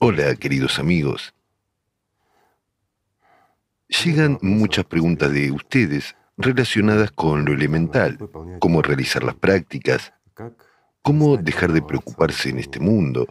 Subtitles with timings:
[0.00, 1.34] Hola, queridos amigos.
[3.88, 8.16] Llegan muchas preguntas de ustedes relacionadas con lo elemental,
[8.60, 10.12] cómo realizar las prácticas,
[11.02, 13.26] cómo dejar de preocuparse en este mundo,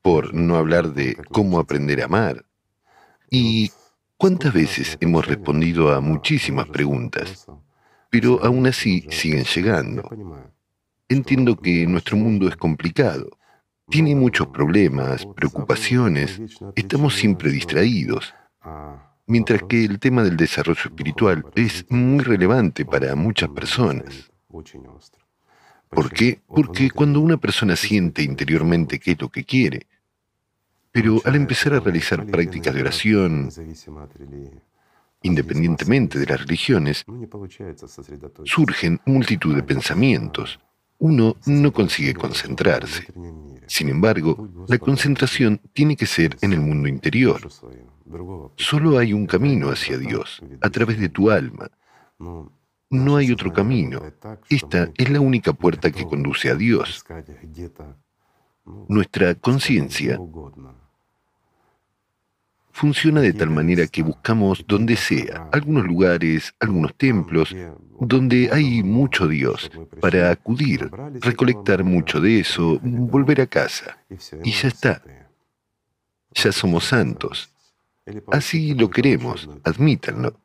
[0.00, 2.42] por no hablar de cómo aprender a amar.
[3.30, 3.70] ¿Y
[4.16, 7.46] cuántas veces hemos respondido a muchísimas preguntas?
[8.08, 10.08] Pero aún así siguen llegando.
[11.06, 13.28] Entiendo que nuestro mundo es complicado.
[13.90, 16.40] Tiene muchos problemas, preocupaciones,
[16.76, 18.34] estamos siempre distraídos
[19.28, 24.30] mientras que el tema del desarrollo espiritual es muy relevante para muchas personas.
[25.90, 26.40] ¿Por qué?
[26.46, 29.86] Porque cuando una persona siente interiormente qué es lo que quiere,
[30.90, 33.50] pero al empezar a realizar prácticas de oración,
[35.22, 37.04] independientemente de las religiones,
[38.44, 40.58] surgen multitud de pensamientos.
[40.98, 43.06] Uno no consigue concentrarse.
[43.66, 47.40] Sin embargo, la concentración tiene que ser en el mundo interior.
[48.56, 51.70] Solo hay un camino hacia Dios, a través de tu alma.
[52.90, 54.00] No hay otro camino.
[54.48, 57.04] Esta es la única puerta que conduce a Dios.
[58.88, 60.18] Nuestra conciencia
[62.72, 67.54] funciona de tal manera que buscamos donde sea, algunos lugares, algunos templos,
[68.00, 73.98] donde hay mucho Dios, para acudir, recolectar mucho de eso, volver a casa.
[74.44, 75.02] Y ya está.
[76.34, 77.52] Ya somos santos.
[78.30, 80.38] Así lo queremos, admítanlo.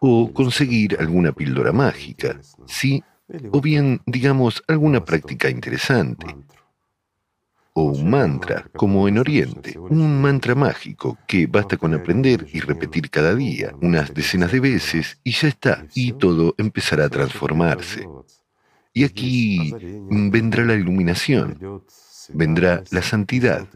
[0.00, 3.04] O conseguir alguna píldora mágica, sí,
[3.50, 6.26] o bien, digamos, alguna práctica interesante.
[7.74, 13.08] O un mantra, como en Oriente, un mantra mágico que basta con aprender y repetir
[13.08, 18.06] cada día, unas decenas de veces, y ya está, y todo empezará a transformarse.
[18.92, 19.72] Y aquí
[20.10, 21.58] vendrá la iluminación,
[22.34, 23.66] vendrá la santidad.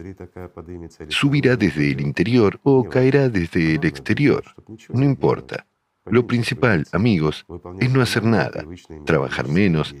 [1.09, 4.43] Subirá desde el interior o caerá desde el exterior.
[4.89, 5.65] No importa.
[6.05, 7.45] Lo principal, amigos,
[7.79, 8.65] es no hacer nada,
[9.05, 9.93] trabajar menos,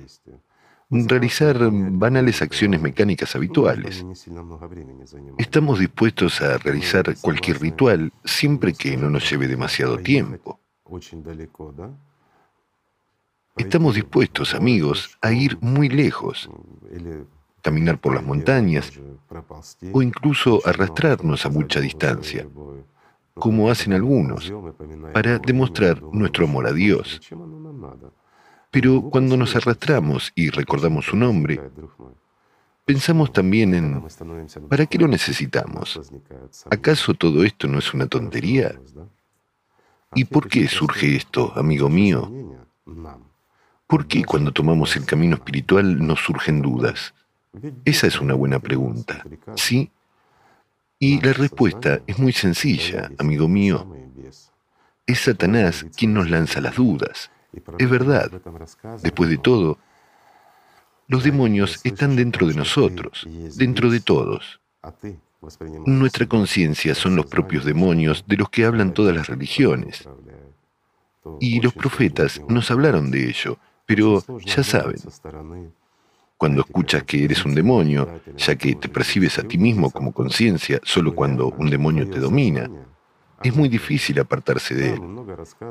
[0.89, 4.05] realizar banales acciones mecánicas habituales.
[5.37, 10.59] Estamos dispuestos a realizar cualquier ritual siempre que no nos lleve demasiado tiempo.
[13.57, 16.49] Estamos dispuestos, amigos, a ir muy lejos,
[17.61, 18.91] caminar por las montañas
[19.91, 22.47] o incluso arrastrarnos a mucha distancia,
[23.33, 24.53] como hacen algunos,
[25.11, 27.19] para demostrar nuestro amor a Dios.
[28.71, 31.61] Pero cuando nos arrastramos y recordamos su nombre,
[32.85, 34.03] pensamos también en,
[34.69, 35.99] ¿para qué lo necesitamos?
[36.69, 38.79] ¿Acaso todo esto no es una tontería?
[40.15, 42.31] ¿Y por qué surge esto, amigo mío?
[43.87, 47.13] ¿Por qué cuando tomamos el camino espiritual nos surgen dudas?
[47.85, 49.23] Esa es una buena pregunta,
[49.55, 49.91] ¿sí?
[50.99, 53.87] Y la respuesta es muy sencilla, amigo mío.
[55.05, 57.31] Es Satanás quien nos lanza las dudas.
[57.77, 58.31] Es verdad.
[59.01, 59.77] Después de todo,
[61.07, 64.59] los demonios están dentro de nosotros, dentro de todos.
[65.85, 70.07] Nuestra conciencia son los propios demonios de los que hablan todas las religiones.
[71.39, 74.97] Y los profetas nos hablaron de ello, pero ya saben,
[76.37, 80.79] cuando escuchas que eres un demonio, ya que te percibes a ti mismo como conciencia
[80.83, 82.69] solo cuando un demonio te domina,
[83.43, 85.01] es muy difícil apartarse de él.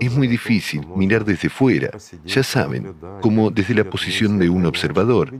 [0.00, 1.90] Es muy difícil mirar desde fuera,
[2.24, 5.32] ya saben, como desde la posición de un observador,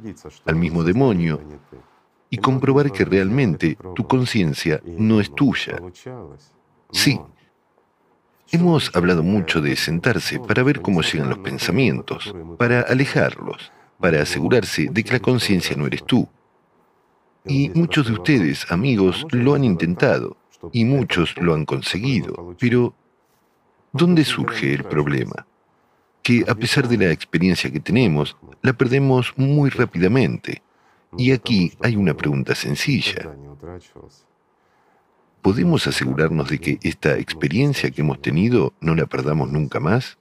[0.45, 1.41] al mismo demonio,
[2.29, 5.81] y comprobar que realmente tu conciencia no es tuya.
[6.91, 7.21] Sí,
[8.51, 14.89] hemos hablado mucho de sentarse para ver cómo llegan los pensamientos, para alejarlos para asegurarse
[14.91, 16.29] de que la conciencia no eres tú.
[17.45, 20.37] Y muchos de ustedes, amigos, lo han intentado
[20.73, 22.57] y muchos lo han conseguido.
[22.59, 22.95] Pero,
[23.93, 25.47] ¿dónde surge el problema?
[26.23, 30.63] Que a pesar de la experiencia que tenemos, la perdemos muy rápidamente.
[31.17, 33.35] Y aquí hay una pregunta sencilla.
[35.47, 40.19] ¿Podemos asegurarnos de que esta experiencia que hemos tenido no la perdamos nunca más?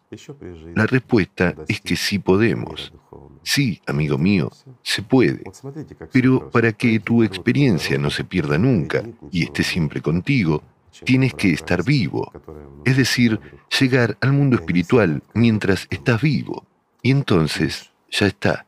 [0.76, 2.94] La respuesta es que sí podemos.
[3.42, 4.52] Sí, amigo mío,
[4.84, 5.42] se puede.
[6.12, 9.02] Pero para que tu experiencia no se pierda nunca
[9.32, 10.62] y esté siempre contigo,
[11.04, 12.32] tienes que estar vivo.
[12.86, 13.40] Es decir,
[13.80, 16.68] llegar al mundo espiritual mientras estás vivo.
[17.02, 18.68] Y entonces, ya está.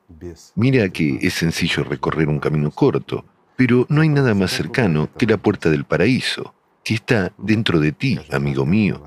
[0.56, 3.26] Mira que es sencillo recorrer un camino corto,
[3.58, 7.92] pero no hay nada más cercano que la puerta del paraíso, que está dentro de
[7.92, 9.02] ti, amigo mío,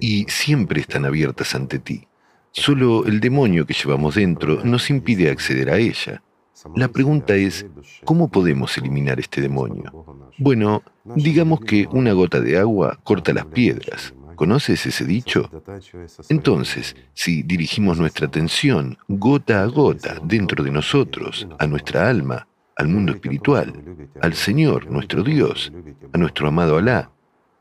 [0.00, 2.06] y siempre están abiertas ante ti.
[2.50, 6.22] Solo el demonio que llevamos dentro nos impide acceder a ella.
[6.74, 7.64] La pregunta es,
[8.04, 10.04] ¿cómo podemos eliminar este demonio?
[10.38, 14.12] Bueno, digamos que una gota de agua corta las piedras.
[14.34, 15.50] ¿Conoces ese dicho?
[16.28, 22.47] Entonces, si dirigimos nuestra atención gota a gota dentro de nosotros, a nuestra alma,
[22.78, 23.72] al mundo espiritual,
[24.22, 25.70] al Señor, nuestro Dios,
[26.12, 27.10] a nuestro amado Alá,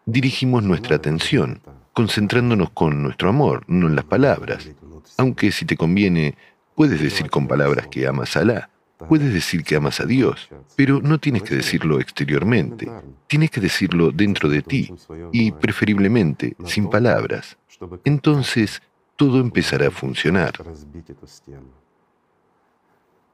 [0.05, 1.61] dirigimos nuestra atención,
[1.91, 4.71] concentrándonos con nuestro amor, no en las palabras.
[5.17, 6.35] Aunque si te conviene,
[6.75, 8.69] puedes decir con palabras que amas a Alá,
[9.07, 12.89] Puedes decir que amas a Dios, pero no tienes que decirlo exteriormente.
[13.27, 14.91] Tienes que decirlo dentro de ti
[15.31, 17.57] y preferiblemente sin palabras.
[18.05, 18.81] Entonces,
[19.15, 20.53] todo empezará a funcionar.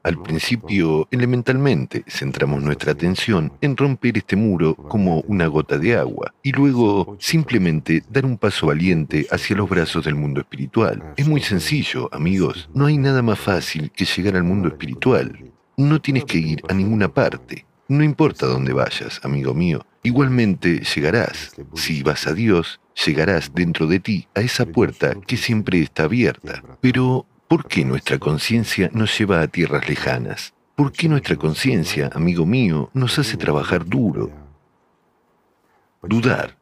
[0.04, 6.34] Al principio, elementalmente, centramos nuestra atención en romper este muro como una gota de agua
[6.42, 11.14] y luego simplemente dar un paso valiente hacia los brazos del mundo espiritual.
[11.16, 12.68] Es muy sencillo, amigos.
[12.74, 15.50] No hay nada más fácil que llegar al mundo espiritual.
[15.78, 17.64] No tienes que ir a ninguna parte.
[17.88, 19.86] No importa dónde vayas, amigo mío.
[20.02, 21.56] Igualmente llegarás.
[21.74, 26.62] Si vas a Dios, llegarás dentro de ti a esa puerta que siempre está abierta.
[26.82, 30.54] Pero, ¿por qué nuestra conciencia nos lleva a tierras lejanas?
[30.74, 34.30] ¿Por qué nuestra conciencia, amigo mío, nos hace trabajar duro?
[36.02, 36.56] Dudar.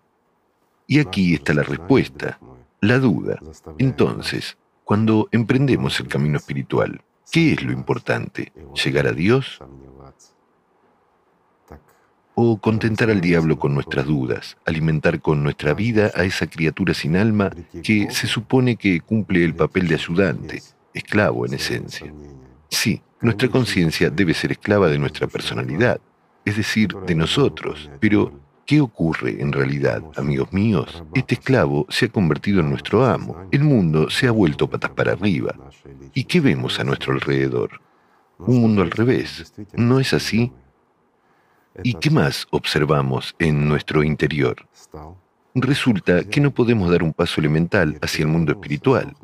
[0.87, 2.38] Y aquí está la respuesta,
[2.81, 3.38] la duda.
[3.79, 7.00] Entonces, cuando emprendemos el camino espiritual,
[7.32, 8.52] ¿Qué es lo importante?
[8.84, 9.58] ¿Llegar a Dios?
[12.44, 17.17] ¿O contentar al diablo con nuestras dudas, alimentar con nuestra vida a esa criatura sin
[17.17, 17.53] alma
[17.85, 20.61] que se supone que cumple el papel de ayudante,
[20.93, 22.12] esclavo en esencia?
[22.69, 26.00] Sí, nuestra conciencia debe ser esclava de nuestra personalidad,
[26.44, 31.03] es decir, de nosotros, pero ¿Qué ocurre en realidad, amigos míos?
[31.15, 33.37] Este esclavo se ha convertido en nuestro amo.
[33.50, 35.55] El mundo se ha vuelto patas para arriba.
[36.15, 37.81] ¿Y qué vemos a nuestro alrededor?
[38.39, 39.53] Un mundo al revés.
[39.75, 40.53] ¿No es así?
[41.83, 44.67] ¿Y qué más observamos en nuestro interior?
[45.55, 49.15] Resulta que no podemos dar un paso elemental hacia el mundo espiritual.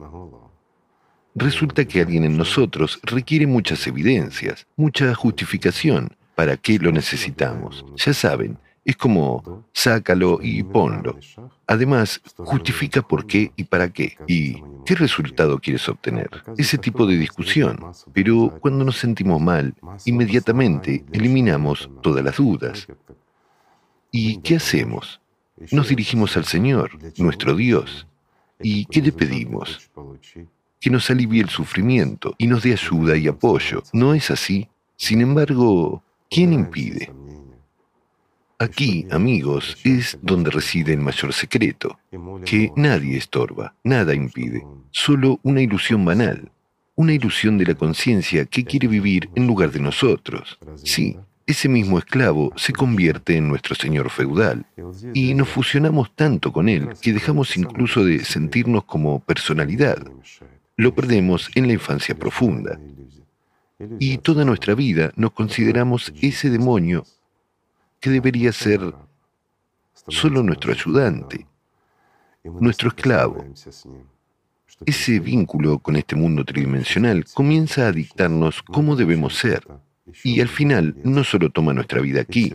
[1.34, 6.16] Resulta que alguien en nosotros requiere muchas evidencias, mucha justificación.
[6.34, 7.84] ¿Para qué lo necesitamos?
[7.96, 11.16] Ya saben, es como, sácalo y ponlo.
[11.66, 14.16] Además, justifica por qué y para qué.
[14.26, 16.30] ¿Y qué resultado quieres obtener?
[16.56, 17.78] Ese tipo de discusión.
[18.12, 19.74] Pero cuando nos sentimos mal,
[20.06, 22.86] inmediatamente eliminamos todas las dudas.
[24.10, 25.20] ¿Y qué hacemos?
[25.72, 28.06] Nos dirigimos al Señor, nuestro Dios.
[28.60, 29.90] ¿Y qué le pedimos?
[30.80, 33.82] Que nos alivie el sufrimiento y nos dé ayuda y apoyo.
[33.92, 34.68] ¿No es así?
[34.96, 37.12] Sin embargo, ¿quién impide?
[38.60, 42.00] Aquí, amigos, es donde reside el mayor secreto,
[42.44, 46.50] que nadie estorba, nada impide, solo una ilusión banal,
[46.96, 50.58] una ilusión de la conciencia que quiere vivir en lugar de nosotros.
[50.82, 51.16] Sí,
[51.46, 54.66] ese mismo esclavo se convierte en nuestro señor feudal
[55.14, 60.04] y nos fusionamos tanto con él que dejamos incluso de sentirnos como personalidad.
[60.76, 62.80] Lo perdemos en la infancia profunda.
[64.00, 67.04] Y toda nuestra vida nos consideramos ese demonio
[68.00, 68.94] que debería ser
[70.08, 71.46] solo nuestro ayudante,
[72.44, 73.44] nuestro esclavo.
[74.86, 79.66] Ese vínculo con este mundo tridimensional comienza a dictarnos cómo debemos ser
[80.22, 82.54] y al final no solo toma nuestra vida aquí,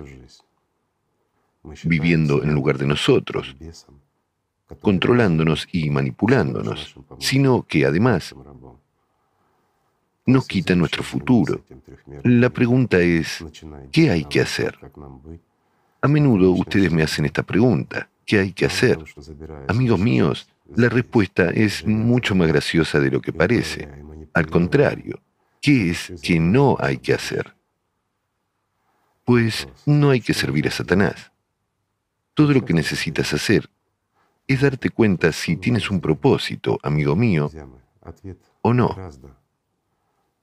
[1.84, 3.56] viviendo en lugar de nosotros,
[4.82, 8.36] controlándonos y manipulándonos, sino que además
[10.26, 11.64] nos quita nuestro futuro.
[12.24, 13.44] La pregunta es,
[13.92, 14.78] ¿qué hay que hacer?
[16.02, 19.00] A menudo ustedes me hacen esta pregunta, ¿qué hay que hacer?
[19.68, 23.88] Amigos míos, la respuesta es mucho más graciosa de lo que parece.
[24.34, 25.20] Al contrario,
[25.62, 27.56] ¿qué es que no hay que hacer?
[29.24, 31.32] Pues no hay que servir a Satanás.
[32.34, 33.70] Todo lo que necesitas hacer
[34.48, 37.50] es darte cuenta si tienes un propósito, amigo mío,
[38.62, 38.96] o no.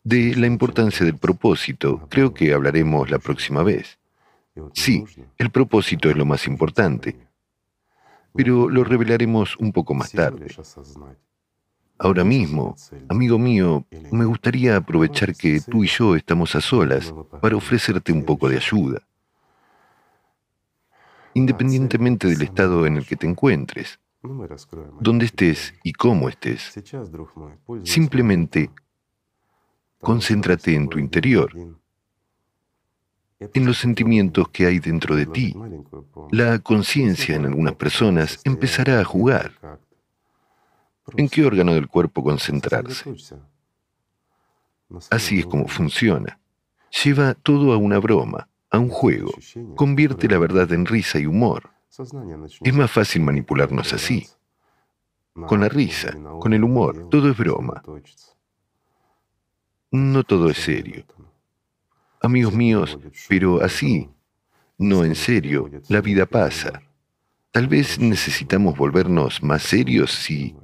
[0.02, 3.98] De la importancia del propósito, creo que hablaremos la próxima vez.
[4.72, 5.04] Sí,
[5.38, 7.16] el propósito es lo más importante,
[8.34, 10.46] pero lo revelaremos un poco más tarde.
[11.98, 12.76] Ahora mismo,
[13.10, 18.24] amigo mío, me gustaría aprovechar que tú y yo estamos a solas para ofrecerte un
[18.24, 19.02] poco de ayuda.
[21.34, 24.00] Independientemente del estado en el que te encuentres,
[24.98, 26.74] donde estés y cómo estés,
[27.84, 28.70] simplemente
[30.00, 31.52] Concéntrate en tu interior,
[33.38, 35.54] en los sentimientos que hay dentro de ti.
[36.30, 39.52] La conciencia en algunas personas empezará a jugar.
[41.16, 43.14] ¿En qué órgano del cuerpo concentrarse?
[45.10, 46.38] Así es como funciona.
[47.04, 48.48] Lleva todo a una broma.
[48.70, 49.32] a un juego,
[49.74, 51.70] convierte la verdad en risa y humor.
[52.62, 54.28] Es más fácil manipularnos así,
[55.46, 57.82] con la risa, con el humor, todo es broma.
[59.92, 61.04] No todo es serio.
[62.20, 64.08] Amigos míos, pero así,
[64.78, 66.82] no en serio, la vida pasa.
[67.50, 70.54] Tal vez necesitamos volvernos más serios si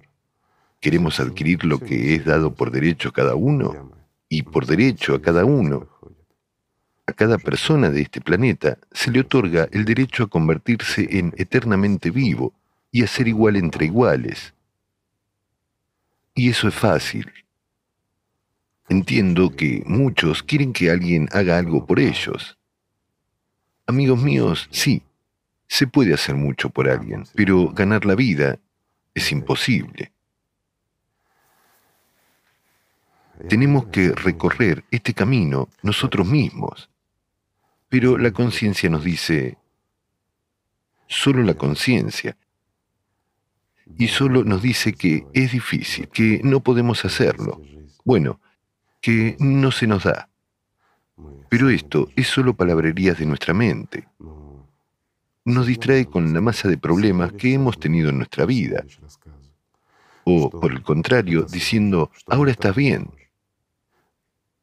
[0.81, 3.91] queremos adquirir lo que es dado por derecho a cada uno
[4.29, 5.89] y por derecho a cada uno.
[7.07, 12.11] A cada persona de este planeta se le otorga el derecho a convertirse en eternamente
[12.11, 12.53] vivo
[12.93, 14.55] y a ser igual entre iguales.
[16.35, 17.33] Y eso es fácil.
[18.89, 22.57] Entiendo que muchos quieren que alguien haga algo por ellos.
[23.87, 25.03] Amigos míos, sí,
[25.69, 28.59] se puede hacer mucho por alguien, pero ganar la vida
[29.15, 30.13] es imposible.
[33.49, 36.89] Tenemos que recorrer este camino nosotros mismos.
[37.89, 39.59] Pero la conciencia nos dice,
[41.07, 42.37] solo la conciencia,
[43.99, 47.63] y solo nos dice que es difícil, que no podemos hacerlo.
[48.05, 48.41] Bueno,
[49.01, 50.29] que no se nos da.
[51.49, 54.07] Pero esto es solo palabrerías de nuestra mente.
[55.45, 58.85] Nos distrae con la masa de problemas que hemos tenido en nuestra vida.
[60.25, 63.11] O, por el contrario, diciendo, ahora estás bien.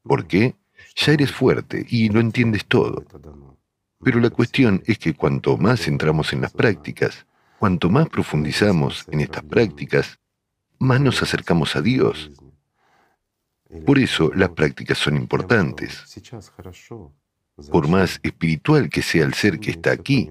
[0.04, 0.56] ¿Por qué?
[0.96, 3.06] Ya eres fuerte y lo entiendes todo.
[4.04, 7.26] Pero la cuestión es que cuanto más entramos en las prácticas,
[7.58, 10.20] cuanto más profundizamos en estas prácticas,
[10.80, 12.30] más nos acercamos a Dios.
[13.86, 16.04] Por eso las prácticas son importantes.
[17.72, 20.30] Por más espiritual que sea el ser que está aquí,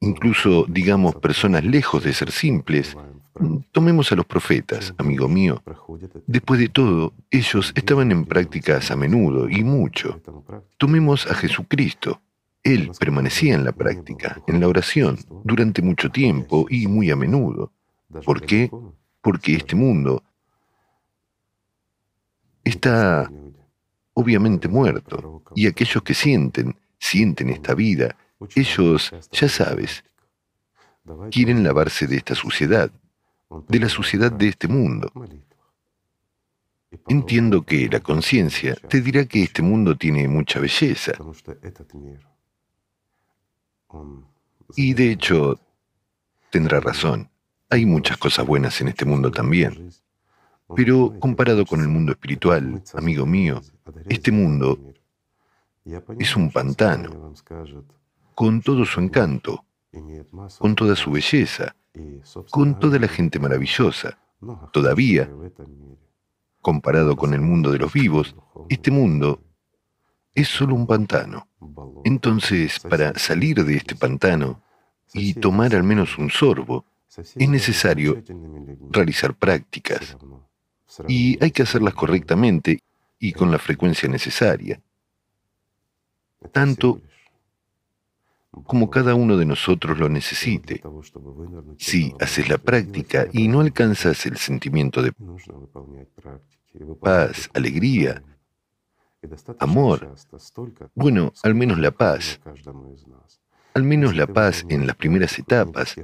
[0.00, 2.96] incluso, digamos, personas lejos de ser simples,
[3.72, 5.60] Tomemos a los profetas, amigo mío.
[6.26, 10.20] Después de todo, ellos estaban en prácticas a menudo y mucho.
[10.78, 12.20] Tomemos a Jesucristo.
[12.62, 17.72] Él permanecía en la práctica, en la oración, durante mucho tiempo y muy a menudo.
[18.24, 18.70] ¿Por qué?
[19.20, 20.22] Porque este mundo
[22.64, 23.30] está
[24.14, 28.16] obviamente muerto y aquellos que sienten, sienten esta vida,
[28.54, 30.04] ellos, ya sabes,
[31.30, 32.90] quieren lavarse de esta suciedad,
[33.68, 35.12] de la suciedad de este mundo.
[37.08, 41.12] Entiendo que la conciencia te dirá que este mundo tiene mucha belleza.
[44.76, 45.60] Y de hecho,
[46.50, 47.28] tendrá razón.
[47.68, 49.90] Hay muchas cosas buenas en este mundo también.
[50.76, 53.60] Pero comparado con el mundo espiritual, amigo mío,
[54.08, 54.78] este mundo
[56.18, 57.34] es un pantano,
[58.34, 59.64] con todo su encanto,
[60.58, 61.76] con toda su belleza,
[62.50, 64.18] con toda la gente maravillosa.
[64.72, 65.30] Todavía,
[66.60, 68.34] comparado con el mundo de los vivos,
[68.68, 69.40] este mundo
[70.34, 71.48] es solo un pantano.
[72.04, 74.62] Entonces, para salir de este pantano
[75.12, 76.84] y tomar al menos un sorbo,
[77.16, 78.22] es necesario
[78.90, 80.16] realizar prácticas.
[81.08, 82.80] Y hay que hacerlas correctamente
[83.18, 84.80] y con la frecuencia necesaria.
[86.52, 87.00] Tanto
[88.62, 90.82] como cada uno de nosotros lo necesite.
[91.78, 95.12] Si haces la práctica y no alcanzas el sentimiento de
[97.00, 98.22] paz, alegría,
[99.58, 100.14] amor,
[100.94, 102.40] bueno, al menos la paz,
[103.74, 105.96] al menos la paz en las primeras etapas,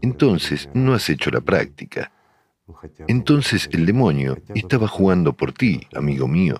[0.00, 2.12] entonces no has hecho la práctica.
[3.06, 6.56] Entonces el demonio estaba jugando por ti, amigo mío.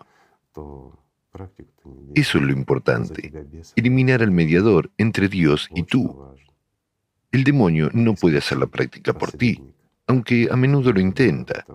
[2.14, 3.32] Eso es lo importante,
[3.76, 6.34] eliminar al mediador entre Dios y tú.
[7.30, 9.62] El demonio no puede hacer la práctica por ti,
[10.06, 11.66] aunque a menudo lo intenta.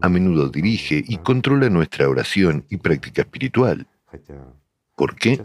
[0.00, 3.86] A menudo dirige y controla nuestra oración y práctica espiritual.
[4.96, 5.40] ¿Por qué?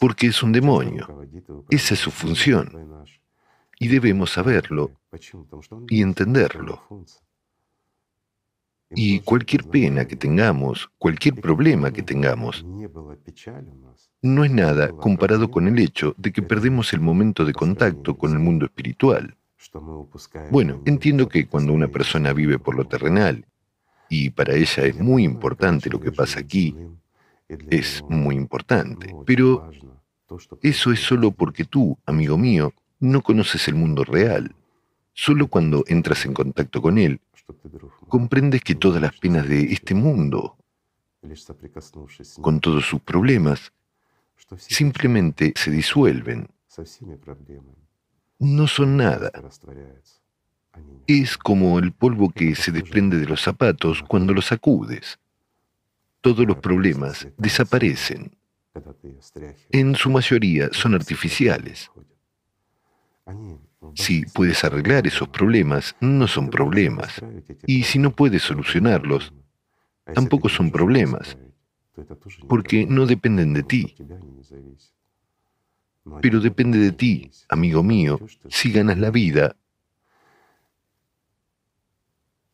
[0.00, 1.26] Porque es un demonio.
[1.68, 2.97] Esa es su función.
[3.78, 4.92] Y debemos saberlo
[5.88, 6.82] y entenderlo.
[8.90, 12.64] Y cualquier pena que tengamos, cualquier problema que tengamos,
[14.22, 18.32] no es nada comparado con el hecho de que perdemos el momento de contacto con
[18.32, 19.36] el mundo espiritual.
[20.50, 23.44] Bueno, entiendo que cuando una persona vive por lo terrenal,
[24.08, 26.74] y para ella es muy importante lo que pasa aquí,
[27.48, 29.70] es muy importante, pero
[30.62, 34.54] eso es solo porque tú, amigo mío, no conoces el mundo real.
[35.12, 37.20] Solo cuando entras en contacto con él
[38.08, 40.56] comprendes que todas las penas de este mundo,
[42.40, 43.72] con todos sus problemas,
[44.56, 46.48] simplemente se disuelven.
[48.38, 49.30] No son nada.
[51.06, 55.18] Es como el polvo que se desprende de los zapatos cuando los sacudes.
[56.20, 58.36] todos los problemas desaparecen.
[59.70, 61.90] En su mayoría son artificiales.
[63.94, 67.20] Si puedes arreglar esos problemas, no son problemas.
[67.66, 69.32] Y si no puedes solucionarlos,
[70.14, 71.36] tampoco son problemas,
[72.48, 73.94] porque no dependen de ti.
[76.22, 78.18] Pero depende de ti, amigo mío,
[78.48, 79.56] si ganas la vida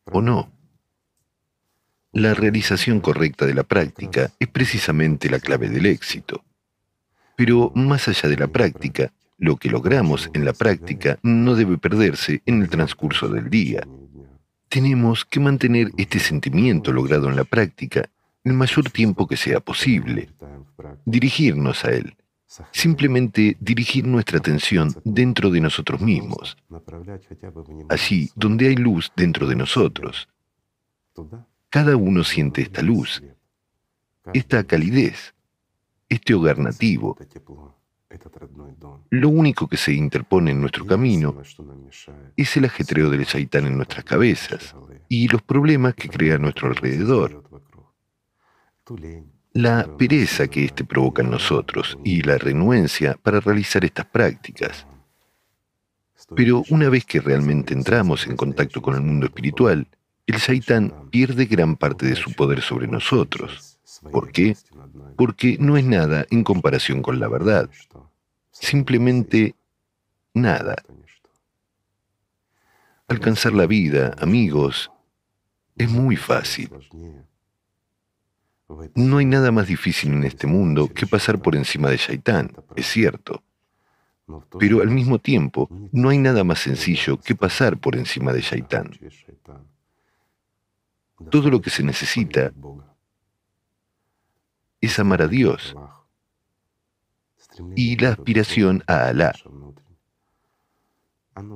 [0.05, 0.51] o no.
[2.11, 6.43] La realización correcta de la práctica es precisamente la clave del éxito.
[7.35, 12.41] Pero más allá de la práctica, lo que logramos en la práctica no debe perderse
[12.45, 13.87] en el transcurso del día.
[14.69, 18.09] Tenemos que mantener este sentimiento logrado en la práctica
[18.43, 20.29] el mayor tiempo que sea posible,
[21.05, 22.15] dirigirnos a él,
[22.71, 26.55] simplemente dirigir nuestra atención dentro de nosotros mismos,
[27.89, 30.29] allí donde hay luz dentro de nosotros.
[31.69, 33.23] Cada uno siente esta luz,
[34.33, 35.33] esta calidez,
[36.07, 37.17] este hogar nativo.
[39.09, 41.41] Lo único que se interpone en nuestro camino
[42.37, 44.75] es el ajetreo del shaitán en nuestras cabezas
[45.09, 47.43] y los problemas que crea a nuestro alrededor.
[49.53, 54.85] la pereza que éste provoca en nosotros y la renuencia para realizar estas prácticas.
[56.35, 59.87] Pero una vez que realmente entramos en contacto con el mundo espiritual,
[60.27, 63.79] el Shaitán pierde gran parte de su poder sobre nosotros.
[64.11, 64.57] ¿Por qué?
[65.17, 67.69] Porque no es nada en comparación con la verdad.
[68.51, 69.55] Simplemente
[70.33, 70.75] nada.
[73.07, 74.91] Alcanzar la vida, amigos,
[75.77, 76.69] es muy fácil.
[78.95, 82.87] No hay nada más difícil en este mundo que pasar por encima de Shaitán, es
[82.87, 83.43] cierto.
[84.59, 88.91] Pero al mismo tiempo, no hay nada más sencillo que pasar por encima de Shaitán.
[91.29, 92.51] Todo lo que se necesita
[94.85, 95.75] es amar a Dios
[97.75, 99.33] y la aspiración a Alá.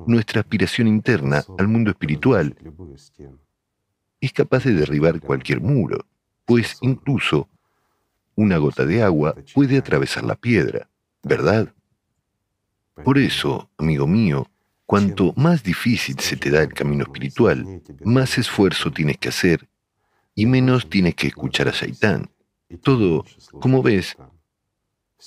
[0.08, 2.56] Nuestra aspiración interna al mundo espiritual
[4.22, 6.06] es capaz de derribar cualquier muro
[6.50, 7.48] pues incluso
[8.34, 10.90] una gota de agua puede atravesar la piedra,
[11.22, 11.72] ¿verdad?
[13.04, 14.50] Por eso, amigo mío,
[14.88, 19.70] cuanto más difícil se te da el camino espiritual, más esfuerzo tienes que hacer
[20.34, 22.32] y menos tienes que escuchar a Shaitán.
[22.78, 23.26] Todo,
[23.60, 24.16] como ves,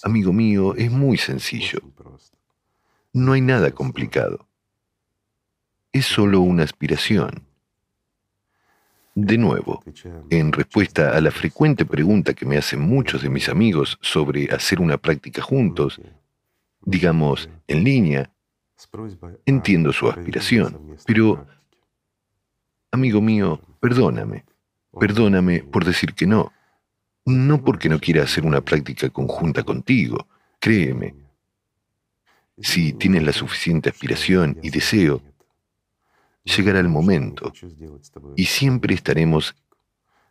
[0.02, 1.80] amigo mío, es muy sencillo.
[3.12, 4.46] No hay nada complicado.
[5.92, 7.44] Es solo una aspiración.
[9.14, 9.84] De nuevo,
[10.30, 14.80] en respuesta a la frecuente pregunta que me hacen muchos de mis amigos sobre hacer
[14.80, 16.00] una práctica juntos,
[16.80, 18.32] digamos, en línea,
[19.44, 21.46] entiendo su aspiración, pero,
[22.90, 24.46] amigo mío, perdóname,
[24.98, 26.50] perdóname por decir que no,
[27.24, 30.26] no porque no quiera hacer una práctica conjunta contigo,
[30.58, 31.14] créeme.
[32.58, 35.22] Si tienes la suficiente aspiración y deseo,
[36.44, 37.52] llegará el momento
[38.36, 39.54] y siempre estaremos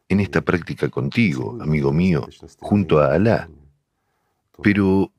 [0.10, 2.28] en esta práctica contigo, amigo mío,
[2.60, 3.50] junto a Alá.
[4.62, 5.12] Pero,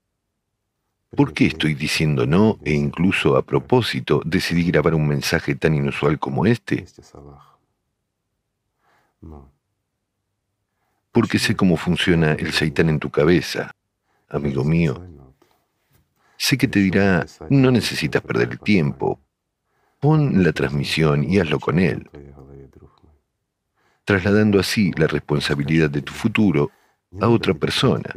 [1.17, 6.19] ¿por qué estoy diciendo no e incluso a propósito decidí grabar un mensaje tan inusual
[6.19, 6.85] como este?
[11.13, 13.71] Porque sé cómo funciona el shaitán en tu cabeza,
[14.29, 15.01] amigo mío.
[16.37, 19.21] Sé que te dirá, no necesitas perder el tiempo,
[20.03, 22.11] Pon la transmisión y hazlo con él,
[24.05, 26.73] trasladando así la responsabilidad de tu futuro
[27.21, 28.13] a otra persona.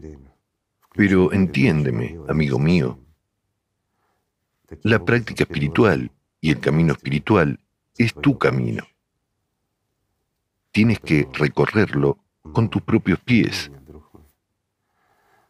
[0.96, 3.00] Pero entiéndeme, amigo mío,
[4.82, 6.10] la práctica espiritual
[6.42, 7.60] y el camino espiritual
[8.00, 8.84] es tu camino.
[10.72, 12.18] Tienes que recorrerlo
[12.54, 13.72] con tus propios pies,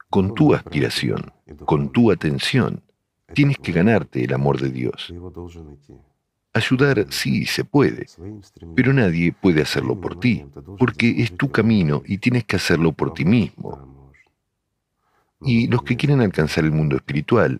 [0.09, 1.31] con tu aspiración,
[1.65, 2.81] con tu atención.
[3.33, 5.13] Tienes que ganarte el amor de Dios.
[6.53, 8.05] Ayudar sí se puede,
[8.75, 10.45] pero nadie puede hacerlo por ti,
[10.79, 14.13] porque es tu camino y tienes que hacerlo por ti mismo.
[15.41, 17.59] Y los que quieren alcanzar el mundo espiritual,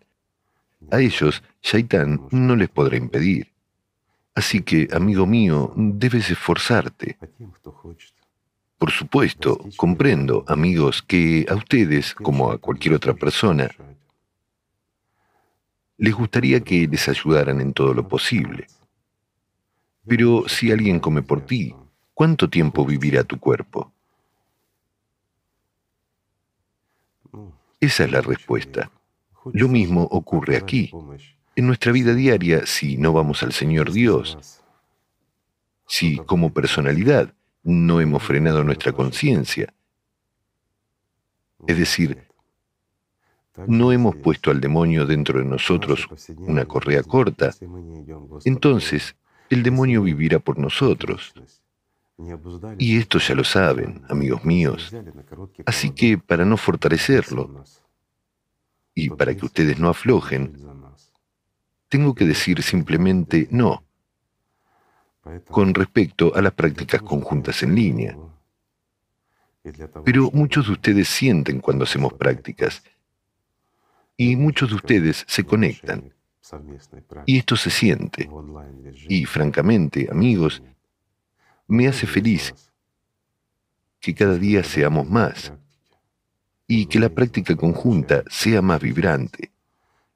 [0.92, 3.52] a ellos Shaitán no les podrá impedir.
[4.34, 7.18] Así que, amigo mío, debes esforzarte.
[8.86, 13.68] Por supuesto, comprendo, amigos, que a ustedes, como a cualquier otra persona,
[15.98, 18.68] les gustaría que les ayudaran en todo lo posible.
[20.06, 21.74] Pero si alguien come por ti,
[22.14, 23.92] ¿cuánto tiempo vivirá tu cuerpo?
[27.80, 28.92] Esa es la respuesta.
[29.52, 30.92] Lo mismo ocurre aquí.
[31.56, 34.62] En nuestra vida diaria, si no vamos al Señor Dios,
[35.88, 37.34] si como personalidad
[37.66, 39.74] no hemos frenado nuestra conciencia
[41.68, 42.28] Es decir,
[43.68, 47.56] no hemos puesto al demonio dentro de nosotros una correa corta,
[48.44, 49.16] entonces
[49.50, 51.34] el demonio vivirá por nosotros.
[52.78, 54.94] Y esto ya lo saben, amigos míos.
[55.66, 57.64] Así que para no fortalecerlo
[58.94, 60.56] y para que ustedes no aflojen,
[61.90, 63.86] tengo que decir simplemente no
[65.50, 68.18] con respecto a las prácticas conjuntas en línea.
[70.04, 72.84] Pero muchos de ustedes sienten cuando hacemos prácticas
[74.18, 76.14] y muchos de ustedes se conectan.
[77.26, 78.30] Y esto se siente.
[79.10, 80.62] Y francamente, amigos,
[81.68, 82.54] me hace feliz
[84.00, 85.52] que cada día seamos más
[86.68, 89.52] y que la práctica conjunta sea más vibrante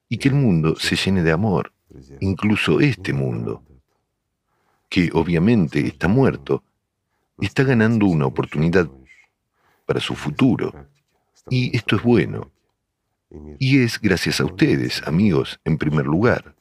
[0.08, 1.72] y que el mundo se llene de amor,
[2.20, 3.64] incluso este mundo,
[4.90, 6.62] que obviamente está muerto,
[7.40, 8.90] está ganando una oportunidad
[9.86, 10.74] para su futuro.
[11.48, 12.50] Y esto es bueno.
[13.58, 16.56] Y es gracias a ustedes, amigos, en primer lugar,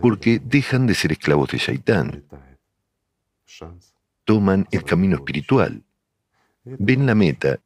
[0.00, 2.24] porque dejan de ser esclavos de Shaitán.
[4.24, 5.82] Toman el camino espiritual,
[6.64, 7.58] ven la meta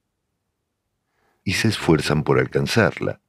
[1.45, 3.21] y se esfuerzan por alcanzarla.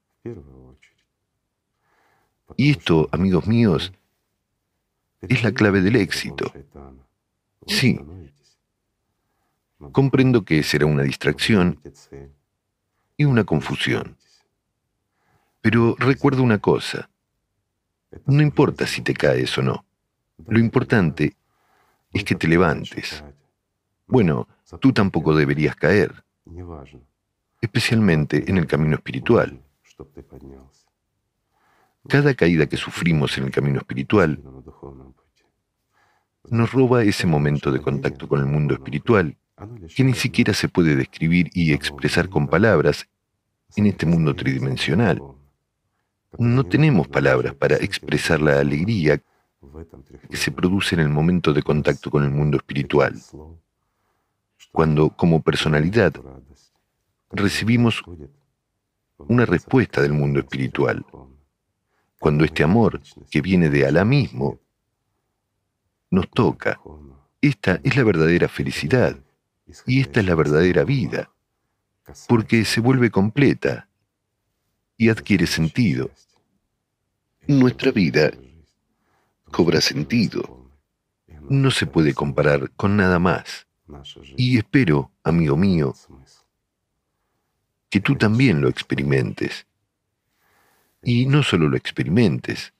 [2.55, 3.91] Y esto, amigos míos,
[5.29, 6.51] es la clave del éxito.
[7.67, 7.99] Sí,
[9.91, 11.79] comprendo que será una distracción
[13.17, 14.17] y una confusión.
[15.61, 17.09] Pero recuerda una cosa,
[18.25, 19.85] no importa si te caes o no,
[20.47, 21.35] lo importante
[22.13, 23.23] es que te levantes.
[24.07, 24.47] Bueno,
[24.79, 26.23] tú tampoco deberías caer,
[27.61, 29.59] especialmente en el camino espiritual.
[32.07, 34.39] Cada caída que sufrimos en el camino espiritual
[36.49, 39.37] nos roba ese momento de contacto con el mundo espiritual
[39.95, 43.07] que ni siquiera se puede describir y expresar con palabras
[43.75, 45.21] en este mundo tridimensional.
[46.37, 49.21] No tenemos palabras para expresar la alegría
[50.29, 53.15] que se produce en el momento de contacto con el mundo espiritual,
[54.71, 56.13] cuando como personalidad
[57.31, 58.03] recibimos
[59.17, 61.05] una respuesta del mundo espiritual,
[62.19, 64.59] cuando este amor que viene de Alá mismo
[66.11, 66.79] nos toca.
[67.41, 69.17] Esta es la verdadera felicidad
[69.85, 71.31] y esta es la verdadera vida,
[72.27, 73.87] porque se vuelve completa
[74.97, 76.11] y adquiere sentido
[77.47, 78.31] nuestra vida
[79.51, 80.69] cobra sentido.
[81.49, 83.67] No se puede comparar con nada más.
[84.35, 85.93] Y espero, amigo mío,
[87.89, 89.67] que tú también lo experimentes.
[91.03, 92.73] Y no solo lo experimentes,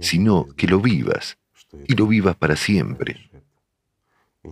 [0.00, 1.38] sino que lo vivas,
[1.86, 3.30] y lo vivas para siempre.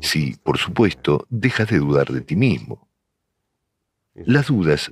[0.02, 2.88] Si, por supuesto, dejas de dudar de ti mismo.
[4.14, 4.90] Las dudas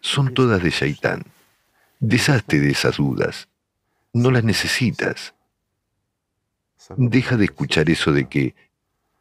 [0.00, 1.24] son todas de Shaitán.
[2.00, 3.48] Deshazte de esas dudas.
[4.12, 5.34] No las necesitas.
[6.96, 8.54] Deja de escuchar eso de que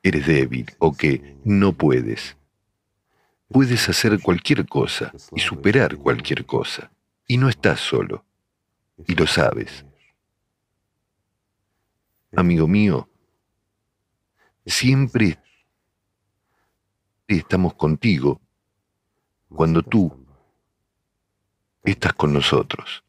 [0.02, 2.36] eres débil o que no puedes.
[3.50, 6.92] Puedes hacer cualquier cosa y superar cualquier cosa.
[7.28, 8.26] Y no estás solo.
[9.08, 9.86] Y lo sabes.
[12.34, 13.10] Amigo mío,
[14.66, 15.38] siempre
[17.28, 18.40] estamos contigo
[19.50, 20.26] cuando tú
[21.84, 23.04] estás con nosotros.